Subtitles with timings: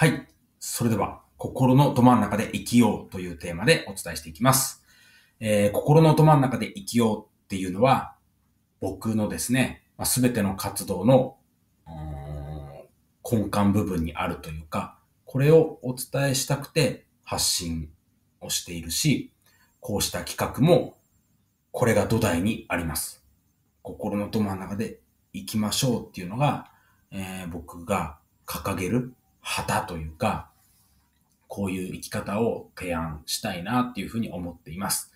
[0.00, 0.26] はい。
[0.58, 4.82] それでは、心のど真ん中で生きようというテーマでお伝えしていきます。
[5.40, 8.14] えー、心のど真ん中で生きようっていうのは、
[8.80, 11.36] 僕のですね、すべ、ての活動の
[13.30, 17.90] 根幹部分にあるというか、これをお伝えしたくて発信
[18.40, 19.34] をしているし、
[19.80, 20.96] こうした企画も
[21.72, 23.22] これが土台にあります。
[23.82, 25.00] 心のど真ん中で
[25.34, 26.70] 生きましょうっていうのが、
[27.10, 29.12] えー、僕が掲げる
[29.50, 30.48] 旗というか、
[31.48, 35.12] こういう生き方を提案したいなっていうふうに思っています。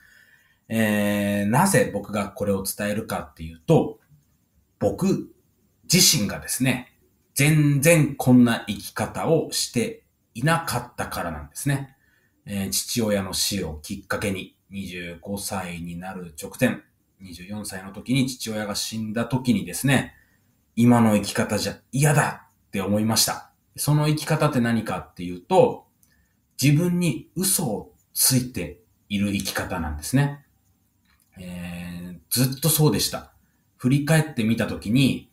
[0.69, 4.01] えー、なぜ僕がこれを伝えるかっていうと、
[4.81, 5.33] 僕
[5.91, 6.93] 自身がですね、
[7.35, 10.03] 全然こんな生き方をして
[10.35, 11.97] いなかったからなんですね。
[12.45, 16.81] えー、父親の死をきっかけに25歳になる直前、
[17.23, 20.15] 24歳の時に父親が死んだ時にですね、
[20.75, 23.54] 今の生き方じゃ嫌だって思いました。
[23.77, 25.87] その生き方って何かっていうと、
[26.63, 30.45] 自分に嘘をついている生き方なんですね。
[31.39, 33.33] えー、ずっとそうでした。
[33.77, 35.31] 振り返ってみたときに、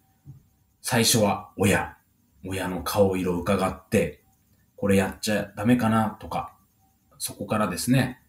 [0.81, 1.95] 最初は親、
[2.43, 4.23] 親の顔色を伺って、
[4.75, 6.55] これやっちゃダメかなとか、
[7.19, 8.19] そこからですね、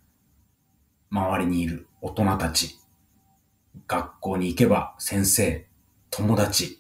[1.11, 2.79] 周りにいる大人たち、
[3.89, 5.67] 学校に行けば先生、
[6.11, 6.79] 友達、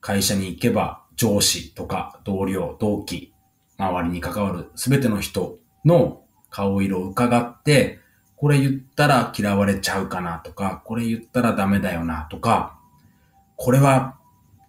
[0.00, 3.32] 会社に行けば上司とか同僚、同期、
[3.78, 7.98] 周りに関わるすべての人の顔色を伺って、
[8.36, 12.78] これ言ったら嫌われちゃうかなとか、これ言ったらダメだよなとか、
[13.56, 14.16] これは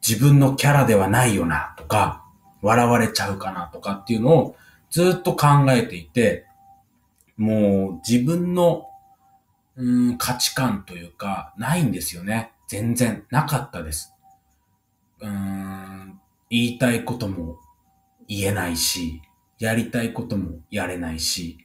[0.07, 2.23] 自分のキャラではないよなとか、
[2.61, 4.55] 笑われちゃうかなとかっていうのを
[4.89, 6.45] ずっと考えていて、
[7.35, 8.87] もう自分の
[9.75, 12.51] うん価値観というか、ないんですよね。
[12.67, 14.13] 全然なかったです。
[15.21, 16.16] うん
[16.49, 17.59] 言いたいことも
[18.27, 19.21] 言えないし、
[19.59, 21.57] やりたいこともやれないし、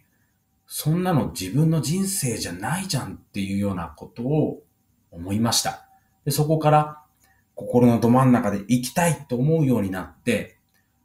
[0.67, 4.63] そんなの自分の人生じゃないじゃんっていうようなことを
[5.11, 5.87] 思いました。
[6.25, 7.03] でそこから
[7.55, 10.59] 心のど真ん中で生きたいと思うようになって、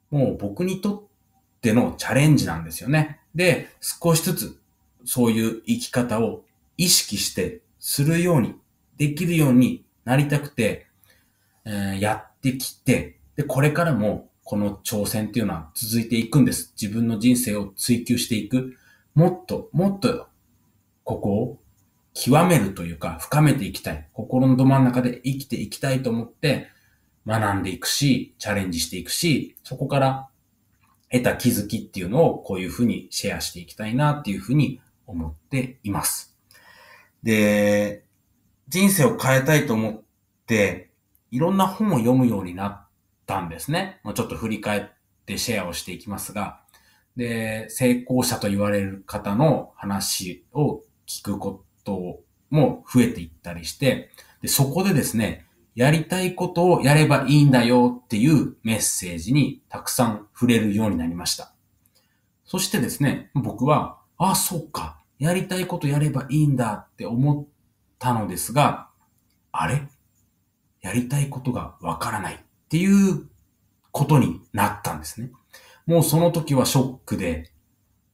[0.10, 3.20] もう僕にとってのチャレンジなんですよね。
[3.36, 4.60] で、少しずつ
[5.04, 6.44] そういう生き方を
[6.78, 8.56] 意識してするように、
[8.98, 10.88] できるようになりたくて、
[11.66, 16.74] えー、やってきて、で、これからもこの挑戦っていうのは続いていくんです。
[16.80, 18.76] 自分の人生を追求していく。
[19.14, 20.28] もっと、もっと、
[21.04, 21.60] ここを
[22.14, 24.08] 極めるというか、深めていきたい。
[24.14, 26.70] 心のど真ん中で生きていきたいと思って、
[27.28, 30.30] 学んでいくし、チャレンジしていくし、そこから
[31.12, 36.36] 得た気づきっていうのをこういうふうにシェアしていきたいなっていうふうに思っています。
[37.22, 38.04] で、
[38.68, 40.02] 人生を変えたいと思っ
[40.48, 40.90] て、
[41.32, 42.87] いろんな本を読むようになっ
[43.28, 44.00] たんですね。
[44.16, 44.84] ちょっと振り返っ
[45.26, 46.62] てシェアをしていきますが、
[47.16, 54.10] で、成功者と言われる方の話を聞くことも増えていったりして、
[54.42, 55.46] でそこでですね、
[55.76, 61.54] やりたいことをやればいいんだよっていうメッセージにたくさん触れるようになりました。
[62.46, 67.46] そしてですね、僕は、ああ、そうか、やりたいことやればいいんだって思っ
[68.00, 68.90] たのですが、
[69.52, 69.88] あれ？
[70.82, 72.44] やりたいことがわからない。
[72.68, 73.28] っていう
[73.92, 75.32] ことになったんですね。
[75.86, 77.50] もうその時はショックで、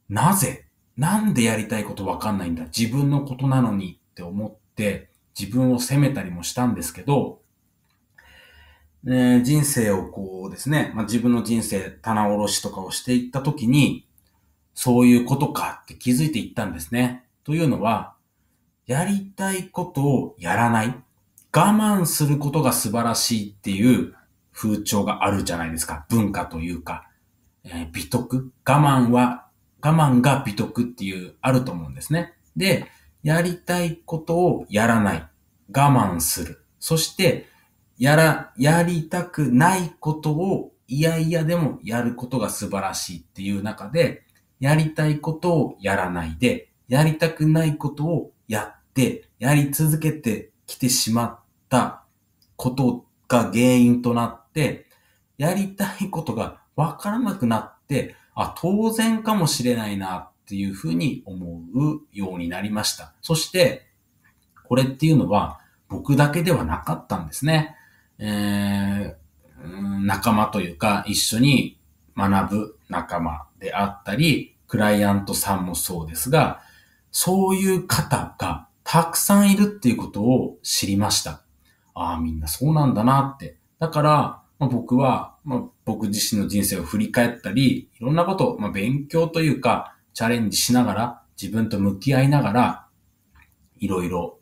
[0.09, 0.65] なぜ
[0.95, 2.65] なんでやりたいことわかんないんだ？
[2.65, 7.41] 自分のことなのにって思って自分を責めたりもしたんですけど、
[9.03, 14.05] ね、人生をこうですね、まあ、自分の人生棚卸しとかをしていった時に、
[14.75, 17.25] そういうことかって気づいていったんですね。
[17.43, 18.13] というのは、
[18.85, 20.87] やりたいことをやらない。
[20.87, 21.03] 我
[21.51, 24.15] 慢することが素晴らしいっていう
[24.53, 26.05] 風潮があるじゃないですか。
[26.09, 27.09] 文化というか、
[27.63, 28.51] えー、美徳。
[28.65, 29.47] 我慢は、
[29.81, 32.33] 我慢が美徳っていう、あると思うんですね。
[32.55, 32.87] で、
[33.23, 35.27] やりたいことをやらない。
[35.75, 36.63] 我慢する。
[36.79, 37.47] そして、
[37.97, 44.23] やら、やりたくないことをいやいやでもやることが素晴らしいっていう中で、
[44.59, 51.39] やりたいことをやらないで、やりたくないことをやって、やり続けてきてしまっ
[51.69, 52.03] た
[52.55, 54.42] ことが原因となって、
[55.37, 63.13] やりたいことがわからなくなって、あ、当然かもしれないなっていうふうに思うようになりました。
[63.21, 63.87] そして、
[64.63, 67.75] これっていうのは僕だけではなかったんですね。
[68.17, 71.79] えー、仲間というか一緒に
[72.15, 76.61] 学ぶ仲間であったり、クライアントさんもそうですが、
[77.11, 81.41] そういう方がたくさんいるっていうことを知りました。
[81.93, 83.57] ああ、みんなそうなんだなって。
[83.79, 92.87] だから、まあ、僕はまあ、僕自身の人生を振り返ったり、いろんなことを、まあ、勉強というか、チャレンジしながら、自分と向き合いながら、
[93.79, 94.39] いろいろ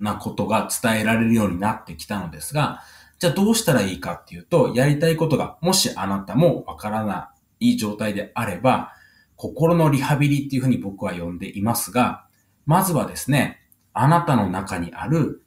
[0.00, 2.80] なことが伝えられるようになってきたのですが、
[3.18, 8.92] じゃあどうしたらいいかっていうと、やりたいことが、もしあなたもわからない状態であれば、
[9.36, 12.26] 心のリハビリっていうふうに僕は呼んでいますが、
[12.64, 13.60] まずはですね、
[13.92, 15.43] あなたの中にある、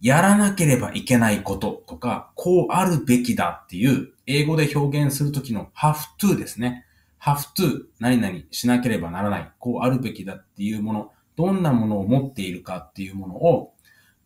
[0.00, 6.84] やらなければいけないこととか、こうあるべきだっていう、英語で表現するときの have to ですね。
[7.20, 13.74] have to 何々しなければならない、こうあるべきだっていうもの、どんなものを持っているかっていうものを、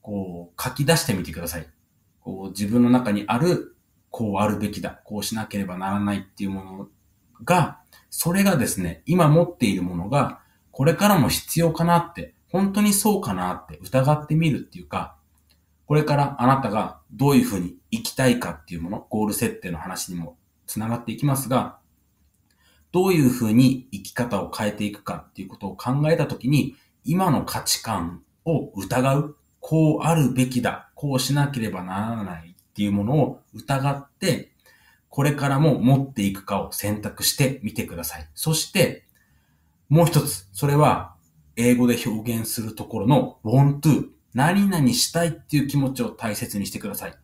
[0.03, 1.67] こう書き出してみてください。
[2.21, 3.77] こう自分の中にある、
[4.11, 6.89] こうあるべきだ、こうしなければならないっていうもの
[7.45, 7.81] が、
[8.11, 10.41] それがですね、今持っているものが、
[10.71, 15.17] これからも必要かなって、本当にそうかなって疑ってみるっていうか、
[15.93, 21.81] これからあなたがどういうふうに生きたいかっていうもの、ゴール設定の話にも繋がっていきますが、
[22.93, 34.51] どういうふうに生き方を変えていくかっていうことを考えたときに、今の価値観を疑う、こうあるべきだ、こうしなければならないっていうものを疑って、
[35.11, 38.27] これからも持っていくかを選択してみてください。
[38.35, 39.05] そして、
[39.91, 41.17] もう一つ、それは、
[41.57, 47.15] 英語で表現するところの want to、何々したいっていう気持ちを大切にしてください。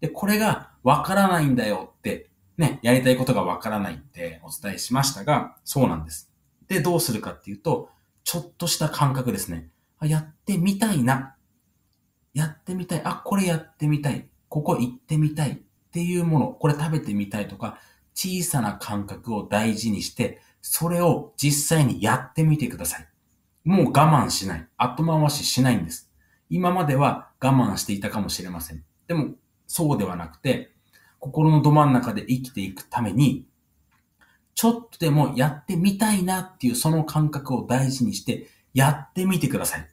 [0.00, 6.30] で、これがわからないんだよって、ね、やりたいことがわからないってお伝えしましたが、そうなんです。
[6.68, 7.90] で、どうするかっていうと、
[8.24, 9.70] ちょっとした感覚ですね。
[9.98, 11.34] あやってみたいな。
[12.34, 13.02] やってみたい。
[13.04, 14.28] あ、これやってみたい。
[14.48, 15.52] ここ行ってみたい。
[15.52, 17.78] っていうもの、これ食べてみたいとか、
[18.14, 23.08] 小さな感覚を大事にして、それを実際にやってみてください。
[23.64, 24.68] もう我慢しない。
[24.76, 26.07] 後回ししないんです。
[26.50, 28.84] 今までは我慢していたかもしれません。
[29.06, 29.34] でも、
[29.66, 30.72] そうではなくて、
[31.18, 33.46] 心のど真ん中で生きていくために、
[34.54, 39.88] ちょっとでもやってみたいなっていうその感覚を大事にして、やってみてください。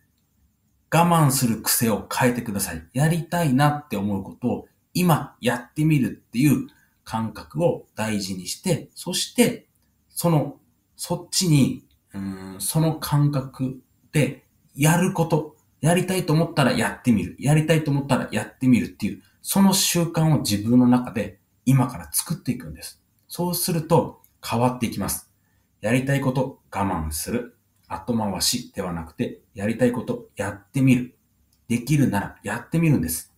[0.91, 2.83] 我慢する癖を変えてください。
[2.93, 6.67] やりたいなって思うことを今やってみるっていう
[7.03, 9.67] 感覚を大事にして、そして、
[10.09, 10.57] その、
[10.95, 13.81] そっちに、うん、その感覚
[14.11, 15.54] でやること、
[15.85, 17.35] やりたいと思ったらやってみる。
[17.37, 23.03] やりたいと思ったらやってみるっていう、その習慣を自分の中で今から作っていくんです。
[23.27, 25.29] そうすると変わっていきます。
[25.81, 27.55] やりたいこと我慢する。
[27.87, 31.19] 後回しではなくて、やりたいことやってみる。
[31.67, 33.31] できるならやってみるんです。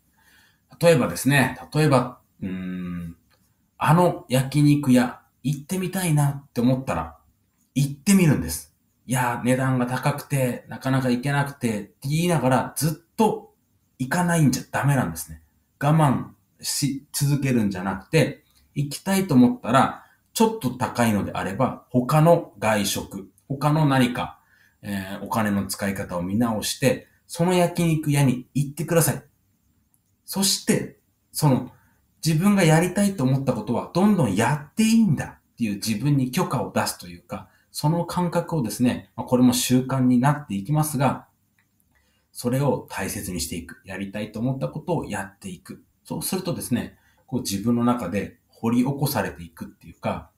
[0.79, 3.17] 例えばですね、例えば、うーん、
[3.77, 7.17] あの焼肉屋行ってみたいなって思ったら、
[7.75, 8.66] 行ってみるんです。
[9.07, 13.53] いや、値段が高くて、なかなか行けなくてって言いながらずっと
[13.99, 15.41] 行かないんじゃダメなんですね。
[15.81, 16.25] 我慢
[16.61, 18.43] し続けるんじゃなくて、
[18.75, 24.39] 行きたいと思ったら、ちょっと高いのであれば、他の外食、他の何か、
[24.81, 29.23] えー、お金の使い方を見直して、その焼肉屋に行ってください。
[30.25, 30.99] そして、
[31.31, 31.71] その、
[32.25, 37.47] 自分がやりたいと思ったことは、どんどんやっていいんだっていう自分に許可を出すというか、
[37.79, 41.27] その感覚をですね、これも習慣になっていきますが、
[42.31, 43.83] それを大切にしていく。
[43.85, 45.83] やりたいと思ったことをやっていく。
[46.03, 46.97] そうするとですね、
[47.27, 50.31] こう自分の中で掘り起こされていくっていうか、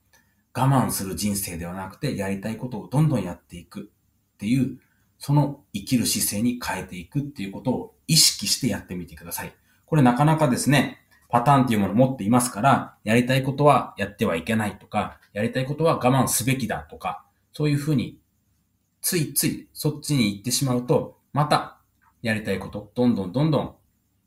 [0.54, 3.90] 我慢する人生ではなくて、やりたいことをどんどんやっていく
[4.34, 4.78] っていう、
[5.18, 9.54] その生きる姿勢に変えていくっていうことを意識してやってみてください。
[9.86, 10.98] これなかなかですね、
[11.30, 18.20] パターンっていうものを持っていますから、やりたいことはやってはいけないとか、やりたいことは我慢すべきだとか、そういうふうに、
[19.02, 21.80] ついついそっちに行ってしまうと、また
[22.22, 23.76] やりたいこと、どんどんどんどん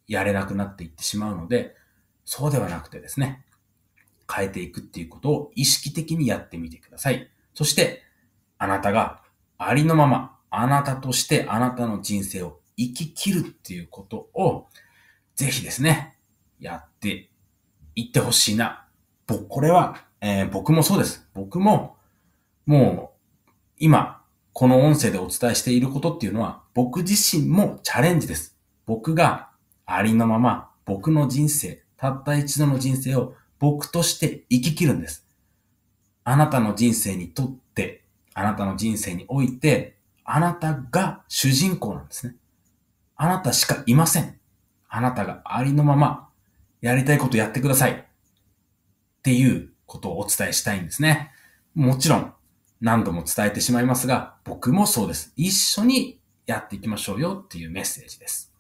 [0.06, 1.76] やれなくなっていってしまうので、
[2.24, 3.44] そうではなくてですね、
[4.32, 7.28] 変えていくっていうことを意識的にやってみてください。
[7.54, 8.02] そして、
[8.58, 9.22] あなたが
[9.58, 14.68] ありのまま、あなたとしてあなたの人生を生き切るっていうことを
[15.34, 16.18] ぜひですね、
[16.60, 17.30] やって
[17.94, 18.86] いってほしいな。
[19.26, 21.28] 僕、これは、えー、僕もそうです。
[21.34, 21.96] 僕も、
[22.66, 23.11] もう、
[23.84, 24.22] 今、
[24.52, 28.56] この音声でお伝えしていることっていうのは、僕自身もチャレンジです。
[28.86, 29.48] 僕が
[29.86, 35.26] ありのまま、僕の人生、たった一度の人生を僕として生き切るんです。
[36.22, 42.36] あなたの人生にとって、あなたの人生において、あなたが主人公なんですね。
[43.16, 44.38] あなたしかいません。
[44.88, 46.28] あなたがありのまま
[46.82, 47.94] やりたいことやってください。
[47.94, 48.04] っ
[49.24, 51.32] ていうことをお伝えしたいんですね。
[51.74, 52.32] もちろん
[52.82, 55.32] 何度も伝えてしまいますが、僕もそうです。
[55.36, 58.52] 一緒にやっていきましょうよっていうメッセージです。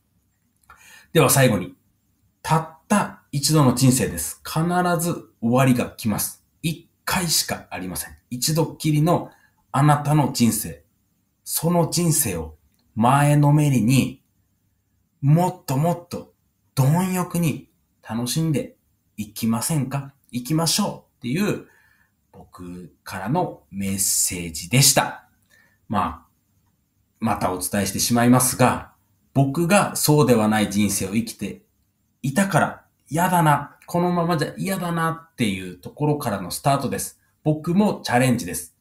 [1.12, 1.74] では最後に、
[2.40, 4.40] たった一度の人生です。
[4.44, 4.62] 必
[4.98, 6.44] ず終わりが来ます。
[6.62, 8.16] 一回しかありません。
[8.30, 9.30] 一度きりの
[9.72, 10.84] あなたの人生。
[11.44, 12.56] その人生を
[12.94, 14.22] 前のめりに
[15.20, 16.32] もっともっと
[16.74, 17.68] 貪欲に
[18.08, 18.76] 楽しんで
[19.16, 20.14] いきませんか？
[20.30, 21.66] 行きましょうっていう
[22.32, 25.28] 僕からのメッセージでした。
[25.88, 26.26] まあ、
[27.20, 28.92] またお伝えしてしまいますが、
[29.34, 31.62] 僕がそうではない人生を生きて
[32.22, 37.20] いたから嫌だな、このままじゃ嫌だなっていうところからのスタートです。
[37.44, 38.74] 僕もチャレンジです。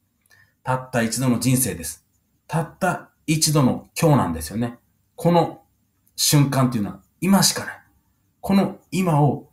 [0.64, 2.06] たった一度の人生です。
[2.48, 4.80] たった一度の今日なんですよね。
[5.16, 5.64] この
[6.16, 7.82] 瞬間っていうのは今しかない。
[8.40, 9.50] この今を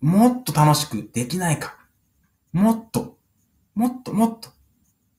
[0.00, 1.79] もっと楽しくできないか。
[2.52, 3.18] もっと、
[3.74, 4.50] もっともっと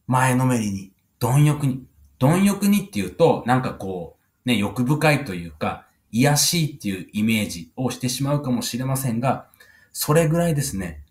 [0.07, 1.85] 前のめりに、貪欲に。
[2.19, 9.47] 貪欲にっていうと、なんかこう、ね、欲深いというか、癒しいっていうイメージをしてしまうかもしれませんが、
[9.93, 11.03] それぐらいですね、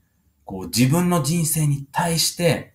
[0.45, 2.75] こう自分の人生に対して、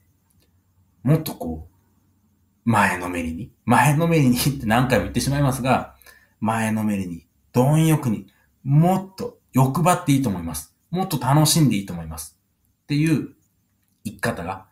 [1.04, 5.96] もっとこう、前のめりに、前のめりに って何回も言ってしまいますが、
[6.40, 8.28] 前のめりに、貪欲に、
[8.64, 10.74] もっと欲張っていいと思います。
[10.90, 12.35] もっと楽しんでいいと思います。
[12.86, 13.34] っていう
[14.06, 14.68] 生き方が、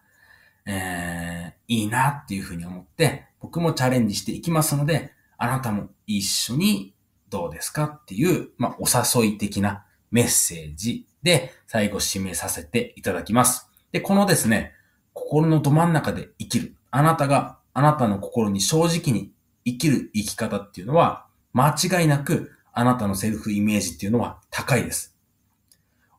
[0.67, 6.93] えー、いいなっていうふうに思って、僕もチャレンジしていきますので、あなたも一緒に
[7.29, 8.85] どうですかっていう、まあ、お
[9.23, 13.67] 誘い的なメッセージで最後締めさせていただきます。
[13.91, 14.73] で、このですね、
[15.13, 16.75] 心のど真ん中で生きる。
[16.91, 19.31] あなたがあなたの心に正直に
[19.65, 25.17] 生きる生き方っていうのは、間違いなくあなたのセルフイメージっていうのは高いです。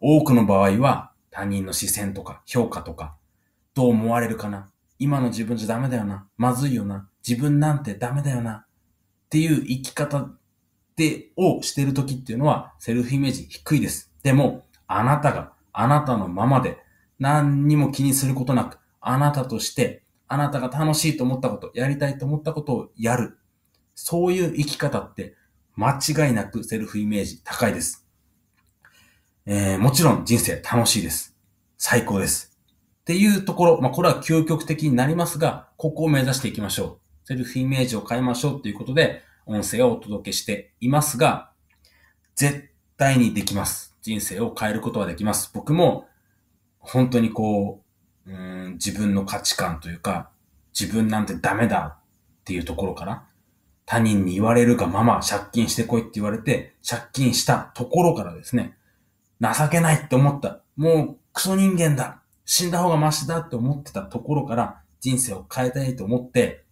[0.00, 3.16] 多くの場合は他人の視線とか評価とか、
[3.74, 4.70] どう思われるかな？
[5.00, 6.28] 今の自分じゃダメだよな？
[6.36, 7.08] まずいよな？
[7.26, 8.52] 自分なんてダメだよな？
[8.52, 8.66] っ
[9.28, 10.30] ていう生き方
[10.94, 14.12] で、をしてる時っていうのは、セルフイメージ低いです。
[14.22, 16.78] でも、あなたが、あなたのままで、
[17.18, 23.38] 何にも気にすることなく、あなたとして、あなたが楽しいと思ったこと、やりたいと思ったことをやる。
[23.96, 25.34] そういう生き方って、
[25.74, 28.03] 間違いなくセルフイメージ高いです。
[29.46, 31.36] えー、もちろん人生楽しいです。
[31.76, 32.58] 最高です。
[33.02, 37.28] っていうところ、まあ、これは究極的になりますが、ここを目指していきましょう。
[37.28, 41.50] セルフイメージを変えましょうということで、音声をお届けしていますが、
[42.34, 43.94] 絶対にできます。
[44.00, 45.50] 人生を変えることはできます。
[45.52, 46.08] 僕も、
[46.78, 47.82] 本当にこ
[48.26, 50.30] う、うん自分の価値観というか、
[50.78, 53.26] 自分なんてダメだっていうところから、
[53.84, 58.74] 他人に言われるがまま借金してこいって言われて、借金したところからですね、
[59.40, 60.60] 情けないって思った。
[60.76, 62.22] もうクソ人間だ。
[62.44, 66.64] 死んだ方がマシだって思ってたところから人生を変えたいと思って、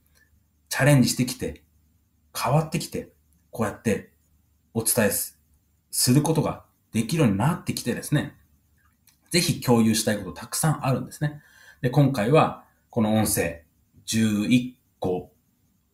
[0.69, 1.63] チャレンジしてきて、
[2.37, 3.11] 変わってきて、
[3.51, 4.11] こうやって
[4.75, 5.11] お伝え
[5.91, 8.35] することができるようになってきてですね、
[9.31, 11.43] ぜひ共有したいことたくさんあるんですね。
[11.81, 13.65] で、今回はこの音声
[14.07, 15.33] 11個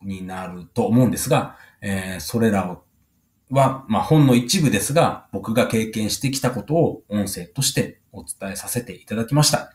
[0.01, 2.83] になると思うんですが、えー、それらを
[3.49, 9.73] は、まあ、本の一部ですが、僕が経験してきたことを音声としてお伝えさせていただきました。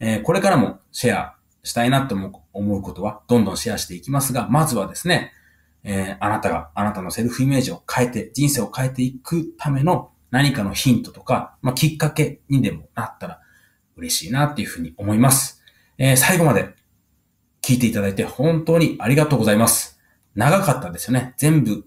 [0.00, 5.32] えー、これからもシェアしたいなと思うことは、どんどんシェアしていきますが、まずはですね、
[5.84, 13.40] えー、あなたがあなたのセルフイメージを変えて、人生を変えていくための何かのヒントとか、まあ、きっかけにでもなったら
[13.96, 15.62] 嬉しいなっていうふうに思います。
[15.98, 16.74] えー、最後まで
[17.60, 20.00] 聞いていただいて本当にありがとうございます。
[20.34, 21.34] 長かったですよね。
[21.36, 21.84] 全部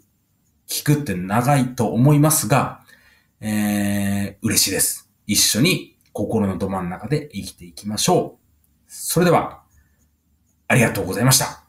[0.67, 2.81] 聞くって長いと思いますが、
[3.41, 5.09] えー、嬉しいです。
[5.27, 8.45] 一緒に心のど真ん中で生きていきましょう。
[8.87, 9.63] それでは、
[10.67, 11.64] ありがとうございました。